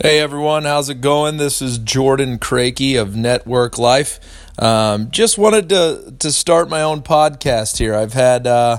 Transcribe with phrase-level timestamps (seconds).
[0.00, 1.38] Hey everyone, how's it going?
[1.38, 4.20] This is Jordan Crakey of Network Life.
[4.56, 7.96] Um, just wanted to to start my own podcast here.
[7.96, 8.78] I've had uh,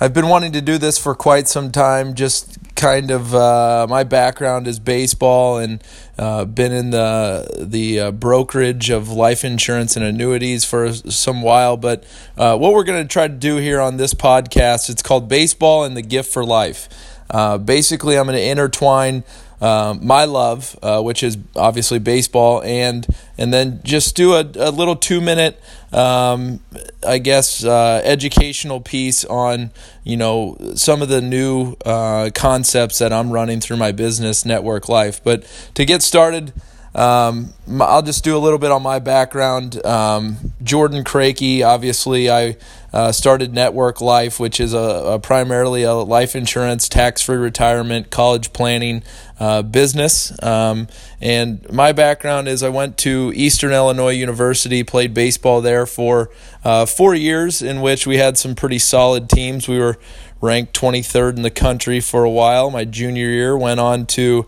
[0.00, 2.14] I've been wanting to do this for quite some time.
[2.14, 5.80] Just kind of uh, my background is baseball and
[6.18, 11.76] uh, been in the the uh, brokerage of life insurance and annuities for some while.
[11.76, 12.02] But
[12.36, 15.84] uh, what we're going to try to do here on this podcast, it's called Baseball
[15.84, 16.88] and the Gift for Life.
[17.30, 19.22] Uh, basically, I'm going to intertwine
[19.62, 23.06] um, my love, uh, which is obviously baseball, and
[23.38, 25.62] and then just do a, a little two minute,
[25.92, 26.58] um,
[27.06, 29.70] I guess, uh, educational piece on
[30.02, 34.88] you know some of the new uh, concepts that I'm running through my business network
[34.88, 35.22] life.
[35.22, 35.44] But
[35.74, 36.52] to get started.
[36.94, 39.84] Um, I'll just do a little bit on my background.
[39.84, 42.56] Um, Jordan Crakey, obviously, I
[42.92, 48.10] uh, started Network Life, which is a, a primarily a life insurance, tax free retirement,
[48.10, 49.02] college planning
[49.40, 50.32] uh, business.
[50.42, 50.88] Um,
[51.20, 56.30] and my background is I went to Eastern Illinois University, played baseball there for
[56.62, 59.66] uh, four years, in which we had some pretty solid teams.
[59.66, 59.98] We were
[60.42, 62.70] ranked 23rd in the country for a while.
[62.70, 64.46] My junior year went on to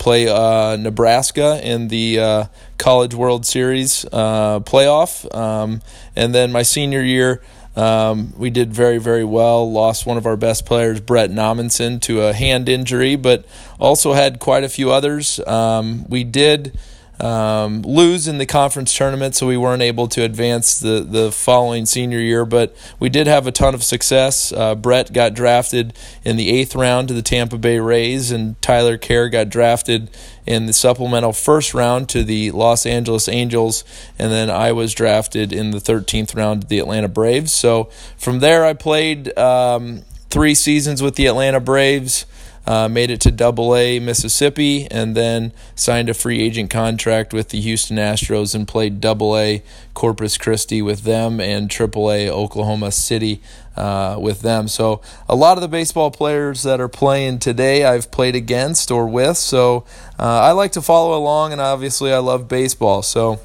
[0.00, 2.44] play uh, Nebraska in the uh,
[2.78, 5.32] College World Series uh, playoff.
[5.32, 5.82] Um,
[6.16, 7.42] and then my senior year,
[7.76, 9.70] um, we did very, very well.
[9.70, 13.44] Lost one of our best players, Brett Nommensen, to a hand injury, but
[13.78, 15.38] also had quite a few others.
[15.46, 16.76] Um, we did
[17.20, 21.86] um, lose in the conference tournament, so we weren't able to advance the, the following
[21.86, 22.44] senior year.
[22.44, 24.52] But we did have a ton of success.
[24.52, 25.92] Uh, Brett got drafted
[26.24, 30.10] in the eighth round to the Tampa Bay Rays, and Tyler Kerr got drafted
[30.46, 33.84] in the supplemental first round to the Los Angeles Angels,
[34.18, 37.52] and then I was drafted in the 13th round to the Atlanta Braves.
[37.52, 37.84] So
[38.16, 42.24] from there, I played um, three seasons with the Atlanta Braves.
[42.70, 47.48] Uh, made it to Double A Mississippi, and then signed a free agent contract with
[47.48, 52.92] the Houston Astros and played Double A Corpus Christi with them and Triple A Oklahoma
[52.92, 53.42] City
[53.76, 54.68] uh, with them.
[54.68, 59.04] So a lot of the baseball players that are playing today, I've played against or
[59.08, 59.36] with.
[59.36, 59.84] So
[60.16, 63.02] uh, I like to follow along, and obviously I love baseball.
[63.02, 63.40] So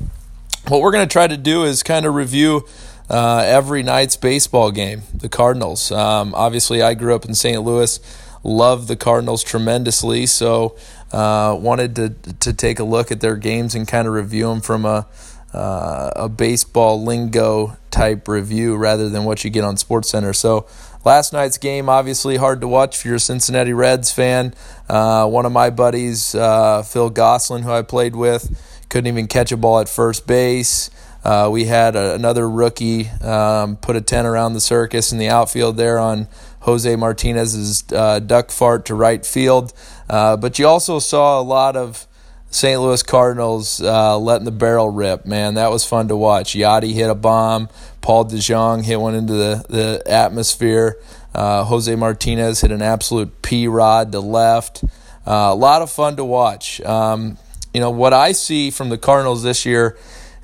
[0.68, 2.68] what we're going to try to do is kind of review.
[3.10, 5.92] Uh, every night's baseball game, the Cardinals.
[5.92, 7.62] Um, obviously, I grew up in St.
[7.62, 8.00] Louis
[8.46, 10.26] love the Cardinals tremendously.
[10.28, 10.78] So
[11.12, 14.62] uh, wanted to to take a look at their games and kind of review them
[14.62, 15.08] from a
[15.54, 20.34] uh, a baseball lingo type review rather than what you get on Sports Center.
[20.34, 20.68] So
[21.06, 24.54] last night's game obviously hard to watch if you're a Cincinnati Reds fan.
[24.90, 29.52] Uh, one of my buddies, uh, Phil Gosselin, who I played with, couldn't even catch
[29.52, 30.90] a ball at first base.
[31.24, 35.30] Uh, we had a, another rookie um, put a 10 around the circus in the
[35.30, 36.28] outfield there on
[36.66, 39.72] Jose Martinez's uh, duck fart to right field.
[40.10, 42.08] Uh, but you also saw a lot of
[42.50, 42.82] St.
[42.82, 45.54] Louis Cardinals uh, letting the barrel rip, man.
[45.54, 46.54] That was fun to watch.
[46.54, 47.70] Yadi hit a bomb.
[48.02, 50.98] Paul DeJong hit one into the, the atmosphere.
[51.36, 54.84] Uh, Jose Martinez hit an absolute P rod to left.
[55.28, 56.82] Uh, a lot of fun to watch.
[56.82, 57.38] Um,
[57.76, 59.98] you know, what I see from the Cardinals this year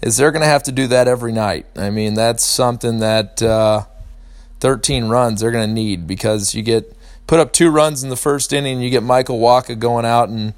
[0.04, 1.66] is they're going to have to do that every night.
[1.76, 3.86] I mean, that's something that uh,
[4.62, 6.96] 13 runs they're going to need because you get
[7.28, 10.54] put up two runs in the first inning you get Michael Wacha going out and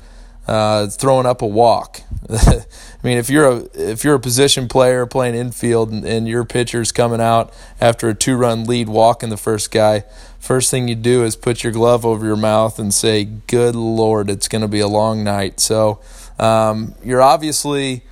[0.48, 2.02] uh, throwing up a walk.
[2.30, 2.66] I
[3.02, 6.92] mean, if you're a if you're a position player playing infield and, and your pitcher's
[6.92, 10.04] coming out after a two run lead, walking the first guy,
[10.40, 14.30] first thing you do is put your glove over your mouth and say, "Good Lord,
[14.30, 16.02] it's going to be a long night." So
[16.40, 18.04] um, you're obviously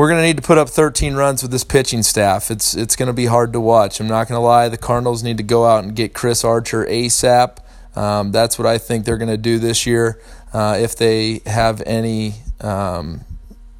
[0.00, 2.50] we're going to need to put up 13 runs with this pitching staff.
[2.50, 4.00] It's it's going to be hard to watch.
[4.00, 4.70] I'm not going to lie.
[4.70, 7.58] The Cardinals need to go out and get Chris Archer ASAP.
[7.94, 10.18] Um, that's what I think they're going to do this year
[10.54, 13.26] uh, if they have any, um,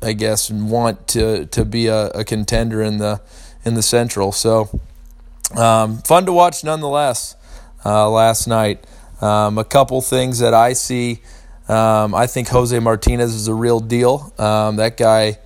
[0.03, 3.23] I guess, want to to be a, a, contender in the
[3.65, 4.31] in the Central.
[4.31, 4.79] So
[5.57, 7.35] um, fun to watch nonetheless.
[7.83, 8.87] Uh, last night,
[9.23, 11.23] um, a couple things that I see.
[11.67, 14.35] Um, I think Jose Martinez is a real deal.
[14.37, 15.39] Um, that guy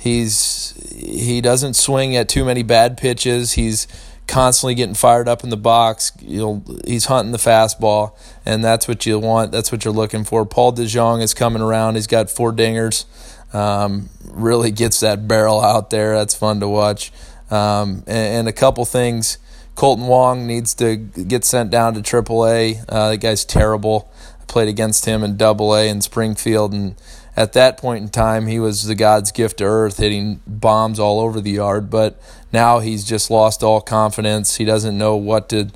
[0.00, 3.52] He's he doesn't swing at too many bad pitches.
[3.52, 3.86] He's
[4.26, 6.12] constantly getting fired up in the box.
[6.20, 8.16] You know, he's hunting the fastball,
[8.46, 9.52] and that's what you want.
[9.52, 10.46] That's what you're looking for.
[10.46, 11.96] Paul DeJong is coming around.
[11.96, 13.04] He's got four dingers.
[13.52, 16.16] Um, really gets that barrel out there.
[16.16, 17.12] That's fun to watch.
[17.50, 19.38] Um, and, and, a couple things.
[19.74, 22.84] Kolten Wong needs to get sent down to AAA.
[22.88, 24.10] Uh, that guy's terrible.
[24.40, 26.94] I played against him in Double A in Springfield, and
[27.36, 31.20] at that point in time, he was the God's gift to earth, hitting bombs all
[31.20, 31.90] over the yard.
[31.90, 32.20] But
[32.52, 34.56] now he's just lost all confidence.
[34.56, 35.70] He doesn't know what to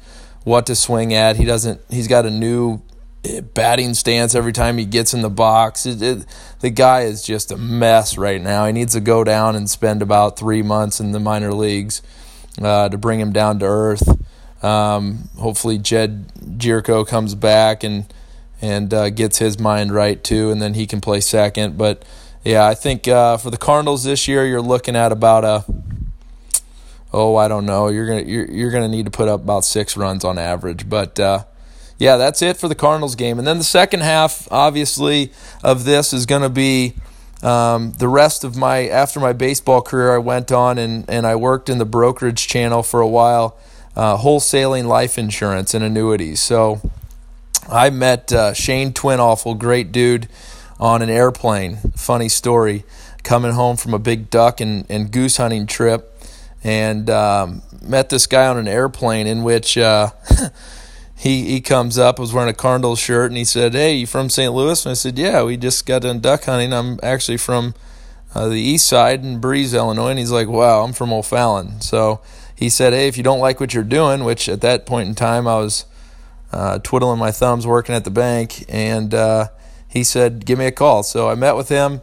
[0.45, 1.37] what to swing at.
[1.37, 1.81] He doesn't.
[1.89, 2.83] He's got a new
[3.55, 5.87] batting stance every time he gets in the box.
[5.87, 6.27] It, it,
[6.61, 8.67] the guy is just a mess right now.
[8.67, 12.03] He needs to go down and spend about three months in the minor leagues
[12.61, 14.09] uh, to bring him down to earth.
[14.63, 18.07] Um, hopefully, Jed Gyorko comes back and
[18.65, 21.77] and uh, gets his mind right too, and then he can play second.
[21.77, 22.03] But
[22.45, 25.65] yeah, I think uh, for the Cardinals this year, you're looking at about a
[27.13, 27.89] oh, I don't know.
[27.89, 31.21] You're gonna you're, you're gonna need to put up about six runs on average, but
[31.21, 31.45] uh,
[31.99, 33.39] yeah, that's it for the Cardinals game.
[33.39, 35.31] And then the second half, obviously,
[35.63, 36.95] of this is going to be
[37.43, 40.15] um, the rest of my after my baseball career.
[40.15, 43.59] I went on and and I worked in the brokerage channel for a while,
[43.95, 46.41] uh, wholesaling life insurance and annuities.
[46.41, 46.81] So
[47.69, 50.29] I met uh, Shane Twinoffle, great dude,
[50.79, 51.77] on an airplane.
[51.97, 52.85] Funny story,
[53.23, 56.11] coming home from a big duck and, and goose hunting trip
[56.65, 60.11] and um, met this guy on an airplane in which uh,
[61.17, 62.19] he he comes up.
[62.19, 64.53] Was wearing a Cardinals shirt, and he said, "Hey, you from St.
[64.53, 66.73] Louis?" And I said, "Yeah, we just got done duck hunting.
[66.73, 67.75] I'm actually from
[68.35, 72.21] uh, the east side in Breese, Illinois." And he's like, "Wow, I'm from O'Fallon." So
[72.57, 75.15] he said, "Hey, if you don't like what you're doing," which at that point in
[75.15, 75.85] time I was
[76.55, 79.49] uh, twiddling my thumbs working at the bank, and uh,
[79.89, 82.01] he said, "Give me a call." So I met with him.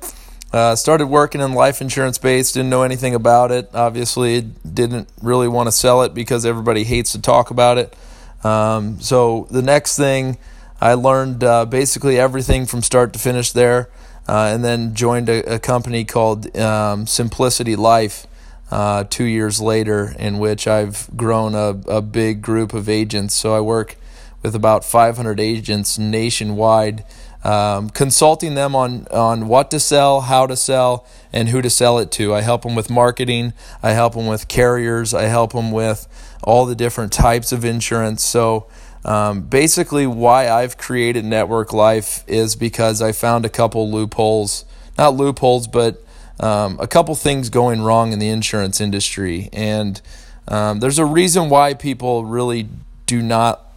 [0.51, 3.69] Uh, started working in life insurance base, didn't know anything about it.
[3.73, 7.95] Obviously, didn't really want to sell it because everybody hates to talk about it.
[8.43, 10.37] Um, so the next thing,
[10.81, 13.89] I learned uh, basically everything from start to finish there,
[14.27, 18.27] uh, and then joined a, a company called um, Simplicity Life
[18.69, 23.33] uh, two years later, in which I've grown a, a big group of agents.
[23.35, 23.95] So I work
[24.41, 27.03] with about 500 agents nationwide
[27.43, 31.97] um, consulting them on, on what to sell, how to sell, and who to sell
[31.97, 32.33] it to.
[32.33, 36.07] I help them with marketing, I help them with carriers, I help them with
[36.43, 38.23] all the different types of insurance.
[38.23, 38.67] So,
[39.03, 44.63] um, basically, why I've created Network Life is because I found a couple loopholes,
[44.95, 46.03] not loopholes, but
[46.39, 49.49] um, a couple things going wrong in the insurance industry.
[49.51, 49.99] And
[50.47, 52.67] um, there's a reason why people really
[53.07, 53.70] do not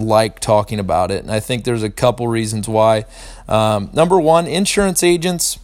[0.00, 1.22] like talking about it.
[1.22, 3.04] And I think there's a couple reasons why.
[3.48, 5.58] Um, number one, insurance agents.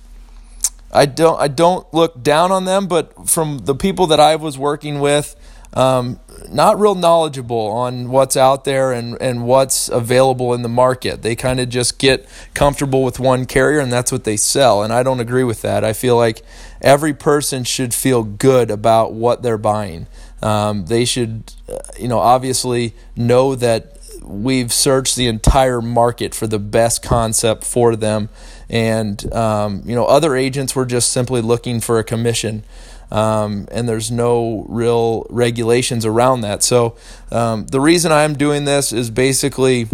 [0.93, 4.57] I don't I don't look down on them, but from the people that I was
[4.57, 5.37] working with,
[5.75, 11.23] um, not real knowledgeable on what's out there and, and what's available in the market.
[11.23, 14.83] They kind of just get comfortable with one carrier and that's what they sell.
[14.83, 15.85] And I don't agree with that.
[15.85, 16.43] I feel like
[16.81, 20.07] every person should feel good about what they're buying.
[20.43, 26.47] Um, they should, uh, you know, obviously know that we've searched the entire market for
[26.47, 28.29] the best concept for them.
[28.69, 32.65] And, um, you know, other agents were just simply looking for a commission.
[33.11, 36.63] Um, and there's no real regulations around that.
[36.63, 36.97] So,
[37.31, 39.89] um, the reason I'm doing this is basically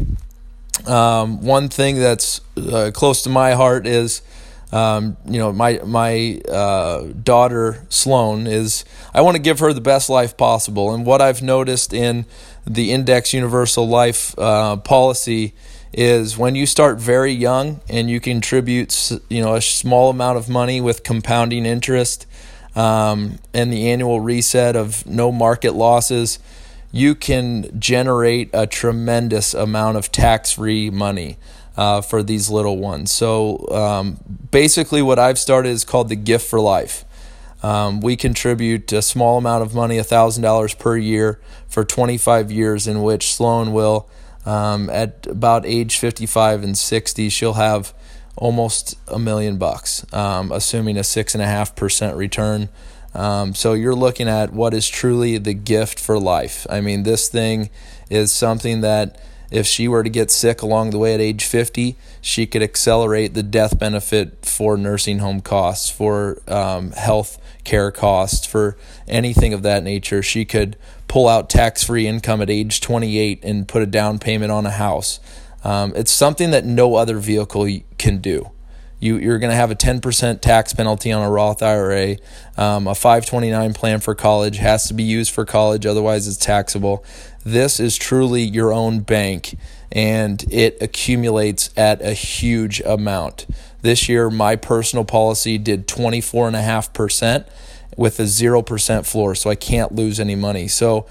[0.87, 4.23] um, one thing that's uh, close to my heart is
[4.73, 8.85] um, you know, my my uh, daughter Sloan is.
[9.13, 12.25] I want to give her the best life possible, and what I've noticed in
[12.67, 15.55] the Index Universal Life uh, policy
[15.93, 20.49] is when you start very young and you contribute, you know, a small amount of
[20.49, 22.27] money with compounding interest,
[22.75, 26.39] um, and the annual reset of no market losses,
[26.91, 31.37] you can generate a tremendous amount of tax-free money
[31.77, 33.11] uh, for these little ones.
[33.11, 34.19] So um,
[34.51, 37.05] basically, what I've started is called the Gift for Life.
[37.63, 43.03] Um, we contribute a small amount of money, $1,000 per year, for 25 years, in
[43.03, 44.09] which Sloan will,
[44.45, 47.95] um, at about age 55 and 60, she'll have
[48.37, 52.69] almost a million bucks, um, assuming a 6.5% return.
[53.15, 56.67] Um, so you're looking at what is truly the gift for life.
[56.69, 57.71] I mean, this thing
[58.11, 59.21] is something that
[59.53, 63.35] if she were to get sick along the way at age 50, she could accelerate
[63.35, 69.63] the death benefit for nursing home costs, for um, health care costs, for anything of
[69.63, 70.23] that nature.
[70.23, 74.51] She could pull out tax free income at age 28 and put a down payment
[74.51, 75.21] on a house.
[75.63, 77.69] Um, it's something that no other vehicle
[77.99, 78.51] can do.
[79.03, 82.19] You, you're going to have a 10% tax penalty on a Roth IRA.
[82.57, 87.05] Um, a 529 plan for college has to be used for college, otherwise, it's taxable.
[87.45, 89.59] This is truly your own bank
[89.91, 93.47] and it accumulates at a huge amount.
[93.81, 97.45] This year, my personal policy did 24.5%
[97.97, 100.69] with a 0% floor, so I can't lose any money.
[100.69, 101.07] So,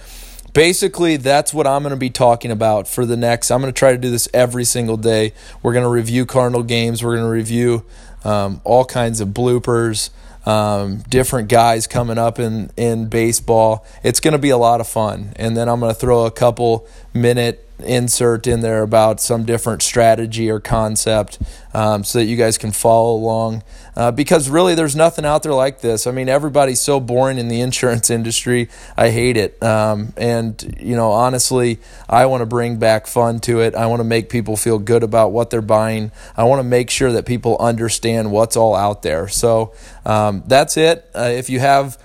[0.54, 3.78] basically that's what i'm going to be talking about for the next i'm going to
[3.78, 7.26] try to do this every single day we're going to review cardinal games we're going
[7.26, 7.86] to review
[8.24, 10.10] um, all kinds of bloopers
[10.46, 13.86] um, different guys coming up in, in baseball.
[14.04, 15.34] It's going to be a lot of fun.
[15.36, 19.82] And then I'm going to throw a couple minute insert in there about some different
[19.82, 21.40] strategy or concept
[21.74, 23.64] um, so that you guys can follow along.
[23.96, 26.08] Uh, because really, there's nothing out there like this.
[26.08, 28.70] I mean, everybody's so boring in the insurance industry.
[28.96, 29.62] I hate it.
[29.62, 33.76] Um, and, you know, honestly, I want to bring back fun to it.
[33.76, 36.12] I want to make people feel good about what they're buying.
[36.38, 39.28] I want to make sure that people understand what's all out there.
[39.28, 39.74] So
[40.06, 41.10] um, that's it.
[41.14, 41.98] Uh, if you have